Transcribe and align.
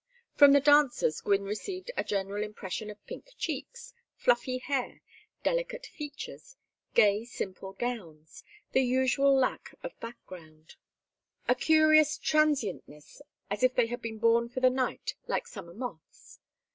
From 0.33 0.53
the 0.53 0.59
dancers 0.59 1.21
Gwynne 1.21 1.43
received 1.43 1.91
a 1.95 2.03
general 2.03 2.43
impression 2.43 2.89
of 2.89 3.05
pink 3.05 3.27
cheeks, 3.37 3.93
fluffy 4.15 4.57
hair, 4.57 5.03
delicate 5.43 5.85
features, 5.85 6.55
gay 6.95 7.23
simple 7.23 7.73
gowns, 7.73 8.43
the 8.71 8.81
usual 8.81 9.37
lack 9.37 9.75
of 9.83 9.91
background; 9.99 10.73
a 11.47 11.53
curious 11.53 12.17
transientness, 12.17 13.21
as 13.51 13.61
if 13.61 13.75
they 13.75 13.85
had 13.85 14.01
been 14.01 14.17
born 14.17 14.49
for 14.49 14.59
the 14.59 14.71
night 14.71 15.13
like 15.27 15.45
summer 15.45 15.75
moths. 15.75 16.39